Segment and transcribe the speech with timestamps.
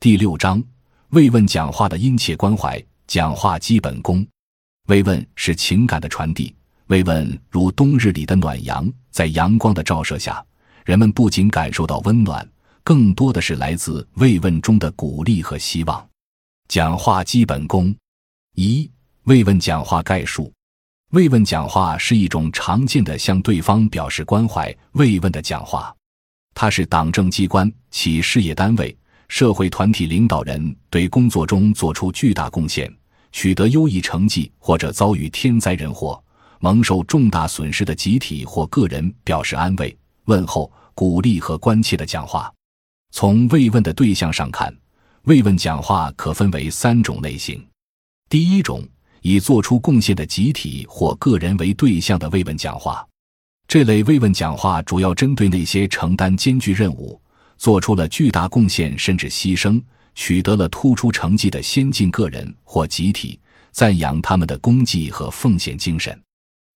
[0.00, 0.62] 第六章
[1.08, 4.24] 慰问讲话的殷切关怀，讲话基本功。
[4.86, 6.54] 慰问是情感的传递，
[6.86, 10.40] 慰问如冬日里的暖阳，在阳光的照射下，
[10.84, 12.48] 人们不仅感受到温暖，
[12.84, 16.08] 更多的是来自慰问中的鼓励和希望。
[16.68, 17.92] 讲话基本功
[18.54, 18.88] 一。
[19.24, 20.52] 慰问讲话概述：
[21.10, 25.92] 慰问讲话是一种常见的向对方表示关怀、慰问的讲话。
[26.54, 28.96] 它是党政机关、企事业单位、
[29.28, 32.92] 社会团体领导人对工作中做出巨大贡献、
[33.30, 36.22] 取得优异成绩或者遭遇天灾人祸、
[36.60, 42.52] 蒙受重大损失的集体或个人表示安慰、问候、鼓励和关切的讲话。
[43.12, 44.74] 从慰问的对象上看，
[45.24, 47.64] 慰问讲话可分为三种类型。
[48.28, 48.86] 第一种。
[49.22, 53.04] 以做出贡献的集体或个人为对象的慰问讲话，
[53.66, 57.20] 这类慰问讲话主要针对那些承担艰巨任务、
[57.58, 59.82] 做出了巨大贡献甚至牺牲、
[60.14, 63.38] 取得了突出成绩的先进个人或集体，
[63.72, 66.18] 赞扬他们的功绩和奉献精神。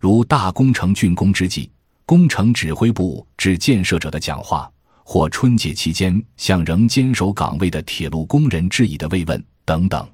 [0.00, 1.70] 如大工程竣工之际，
[2.06, 4.70] 工程指挥部致建设者的讲话，
[5.04, 10.08] 或春节期间向仍坚守岗位的铁路工人致以的慰问等等。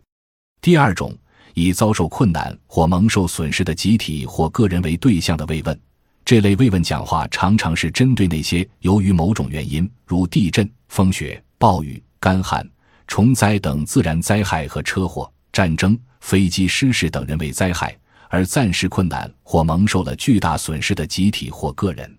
[0.60, 1.16] 第二种。
[1.56, 5.80] 以遭受困难或蒙受损失的集体或个人为对象的慰问，
[6.24, 12.66] 这类慰问讲话常常是针对那些由于某种原因，如地震、风雪、暴雨、干旱、
[13.06, 17.94] 虫灾等自然灾害和车祸、战争、飞机失事等人为灾害
[18.30, 22.10] 而暂时困难或蒙受了巨大损失的集体或个人，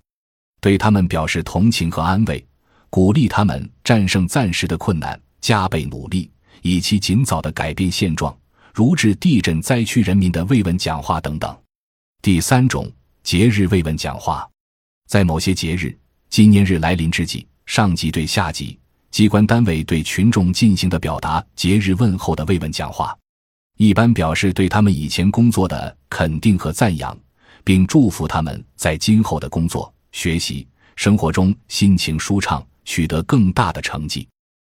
[0.61, 2.45] 对他们表示同情和安慰，
[2.91, 6.29] 鼓励他们战胜暂时的困难，加倍努力，
[6.61, 8.35] 以期尽早的改变现状。
[8.71, 11.57] 如致地震灾区人民的慰问讲话等等。
[12.21, 12.91] 第三种
[13.25, 14.47] 节日慰问讲话，
[15.07, 15.97] 在某些节日、
[16.29, 18.77] 纪念日来临之际，上级对下级、
[19.09, 23.17] 机关单位对群众进行的表达节日问候的慰问讲话，
[23.77, 27.17] 一般表示对他们以前工作的肯定和赞扬，
[27.63, 34.27] 并祝福他们在今后的工作、学习、生活中心情舒畅，取得更大的成绩。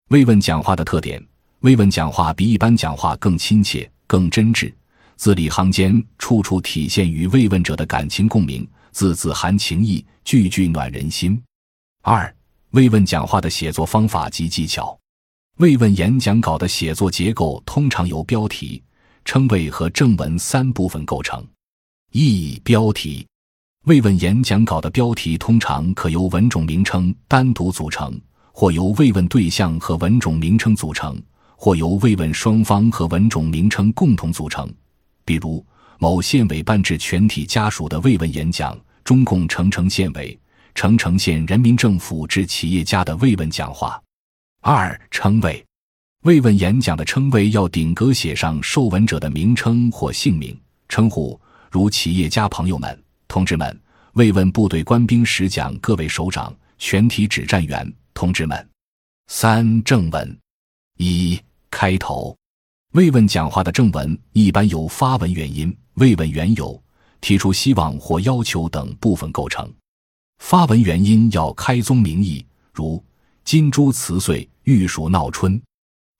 [0.07, 1.21] 慰问讲话的特点。
[1.61, 4.73] 慰问讲话比一般讲话更亲切、更真挚，
[5.17, 11.41] 字里行间处处体现与慰问者的感情共鸣，字字含情意，句句暖人心。
[12.03, 12.33] 二、
[12.71, 14.97] 慰问讲话的写作方法及技巧。
[15.57, 18.81] 慰问演讲稿的写作结构通常由标题、
[19.25, 21.43] 称谓和正文三部分构成。
[22.11, 23.25] 一、标题。
[23.85, 28.19] 慰问演讲稿的标题通常可由文种名称单独组成，
[28.51, 31.19] 或由慰问对象和文种名称组成。
[31.59, 34.71] 或由慰问双方和文种名称共同组成，
[35.27, 35.63] 比如
[35.99, 40.39] 某县委办致全体家属的慰问演讲，中共成城县委、
[40.73, 44.01] 成城县人民政府致企业家的慰问讲话。
[44.61, 45.61] 二、称谓，
[46.23, 50.57] 慰问演讲的称谓要顶格写上受文者的名称或姓名、
[50.87, 51.37] 称呼，
[51.69, 53.69] 如企业家朋友们、同志们；
[54.13, 58.69] 慰问部队官兵时讲各位首长、全体指战员同志们。
[59.27, 60.39] 三、正文，
[60.95, 61.37] 一。
[61.69, 62.36] 开头，
[62.93, 66.81] 慰问讲话的正文一般由发文原因、慰问缘由、
[67.19, 69.71] 提出希望或要求等部分构成。
[70.39, 73.03] 发文原因要开宗明义，如
[73.43, 75.61] “金猪辞岁，玉鼠闹春”，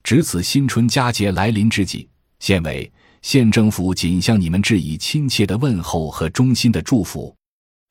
[0.04, 2.06] 值此新春佳节来临之际，
[2.38, 2.90] 县委、
[3.22, 7.34] 县政府仅向你们致以亲切的问候和衷心的祝福。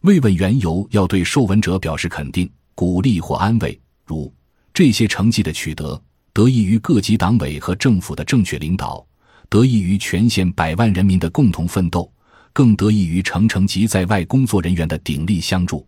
[0.04, 4.32] 慰问缘由要对受文者表示肯定、鼓励或安慰，如
[4.72, 6.00] 这些成绩的取得。
[6.38, 9.04] 得益于各级党委和政府的正确领导，
[9.50, 12.14] 得益于全县百万人民的共同奋斗，
[12.54, 15.84] 更得益于城城及在外工作人员的鼎力相助。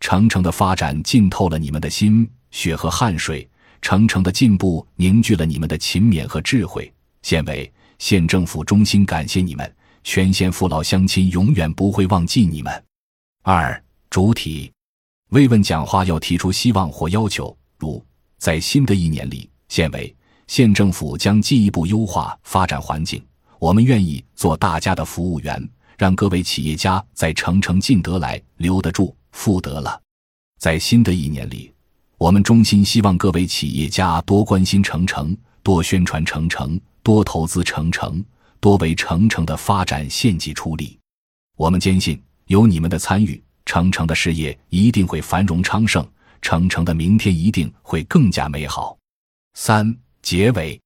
[0.00, 3.46] 城城的发展浸透了你们的心血和汗水，
[3.82, 6.90] 城城的进步凝聚了你们的勤勉和智慧。
[7.20, 12.82] 县委、县政府衷心感谢你们，全县父老乡亲永远不会忘记你们。
[13.42, 14.72] 二主体
[15.32, 18.02] 慰问讲话要提出希望或要求，如
[18.38, 19.50] 在新的一年里。
[19.72, 20.14] 县委、
[20.48, 23.24] 县政府将进一步优化发展环境，
[23.58, 25.66] 我们愿意做大家的服务员，
[25.96, 29.98] 让各位企业家在城城进得来、留得住、富得了。
[30.58, 31.72] 在新的一年里，
[32.18, 38.22] 我们衷心希望各位企业家多关心城城，多宣传城城，多投资城城，
[38.60, 40.98] 多为城城的发展献计出力。
[41.56, 46.06] 我们坚信，有你们的参与，城城的事业一定会繁荣昌盛，
[46.42, 48.98] 城城的明天一定会更加美好。
[49.54, 50.80] 三结尾，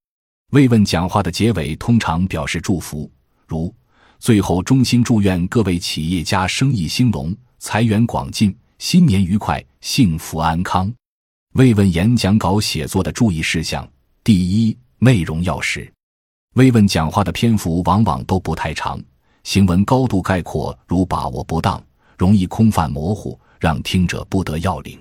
[0.50, 3.10] 慰问讲话的结尾通常表示祝福，
[3.46, 3.72] 如
[4.18, 10.92] 最后衷心祝愿各位企业家生意兴隆、财源广进、新年愉快、幸福安康。
[11.54, 13.88] 慰问演讲稿写作的注意事项：
[14.24, 15.90] 第一，内容要实。
[16.54, 19.00] 慰问讲话的篇幅往往都不太长，
[19.44, 21.82] 行文高度概括，如把握不当，
[22.18, 24.98] 容易空泛模糊，让听者不得要领。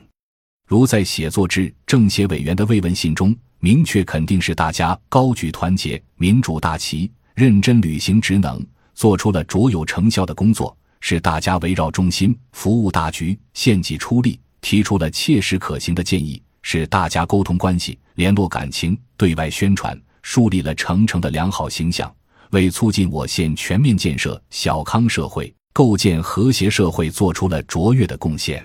[0.68, 3.36] 如在写作至政协委员的慰问信中，
[3.66, 8.64] 明确肯定是大家高举团结民主大旗，认真履行职能，
[8.94, 16.40] 做出了卓有成效的工作，是大家围绕中心服务大局，献计出力，提出了切实可行的建议。
[16.62, 22.16] 是大家沟通关系、联络感情、对外宣传，树立了诚诚的良好形象，
[22.52, 28.64] 为促进我县全面建设小康社会、构建和谐社会做出了卓越的贡献。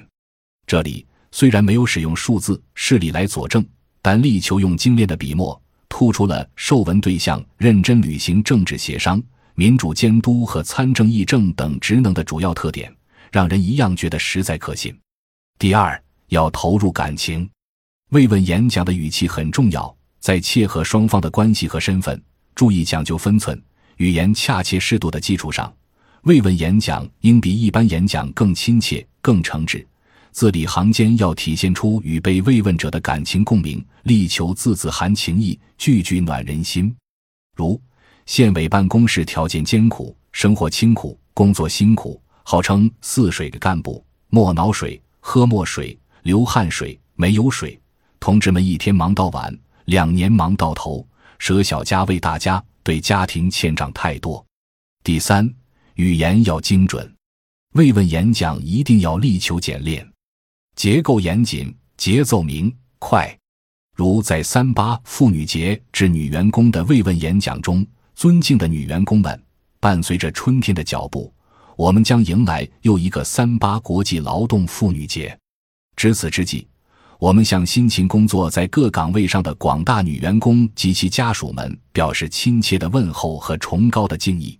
[0.66, 3.64] 这里虽然没有使用数字事例来佐证，
[4.02, 9.22] 但力求用精炼的笔墨，突出了受文对象认真履行政治协商、
[9.54, 12.90] 民主监督和参政议政等职能的主要特点，
[13.30, 14.96] 让人一样觉得实在可信。
[15.58, 17.48] 第二，要投入感情。
[18.10, 22.20] 慰问演讲的语气很重要，在切合双方的关系和身份，
[22.54, 23.60] 注意讲究分寸，
[23.98, 25.72] 语言恰切适度的基础上，
[26.22, 29.84] 慰问演讲应比一般演讲更亲切、更诚挚。
[30.32, 36.94] 字里行间要体现出与被慰问者的感情共鸣，力求字字含情意，句句暖人心。
[37.56, 37.80] 如
[38.26, 47.78] 县委办公室条件艰苦，生活清苦，工作辛苦，号称“四水”的干部，莫脑水，喝墨水，流汗水，没有水。
[48.20, 49.56] 同志们一天忙到晚，
[49.86, 51.06] 两年忙到头，
[51.38, 54.44] 舍小家为大家，对家庭欠账太多。
[55.02, 55.52] 第三，
[55.94, 57.12] 语言要精准，
[57.72, 60.06] 慰问演讲一定要力求简练，
[60.76, 63.36] 结构严谨，节奏明快。
[63.94, 69.42] 如在三八妇女节致女员工的慰问演讲中，尊敬的女员工们，
[69.78, 71.32] 伴随着春天的脚步，
[71.76, 75.38] 我们将迎来又一个三八国际劳动妇女节。
[75.96, 76.66] 值此之际。
[77.18, 84.58] 我们向辛勤工作在各岗位上的广大女员工及其家属们表示亲切的问候和崇高的敬意。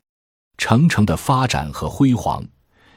[0.58, 2.44] 程程的发展和辉煌，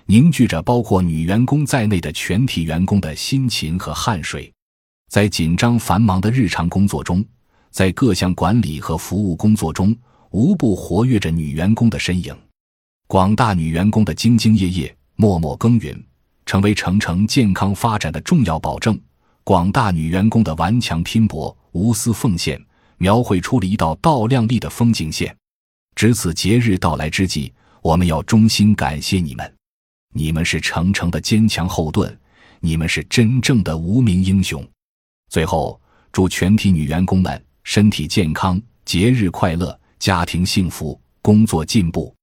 [0.05, 4.51] 凝聚着包括女员工在内的全体员工的辛勤和汗水。
[5.09, 7.23] 在紧张繁忙的日常工作中，
[7.69, 9.95] 在各项管理和服务工作中，
[10.31, 12.35] 无不活跃着女员工的身影。
[13.07, 16.03] 广大女员工的兢兢业业、默默耕耘，
[16.45, 18.99] 成为程程健康发展的重要保证。
[19.43, 22.59] 广大女员工的顽强拼搏、无私奉献，
[22.97, 25.35] 描绘出了一道道亮丽的风景线。
[25.95, 29.53] 值此节日到来之际，我们要衷心感谢你们，
[30.13, 32.17] 你们是程程的坚强后盾，
[32.59, 34.65] 你们是真正的无名英雄。
[35.29, 35.81] 最后，
[36.11, 42.15] 祝全体女员工们身体健康、节日快乐、家庭幸福、工作进步。